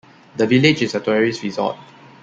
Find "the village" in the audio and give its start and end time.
0.37-0.81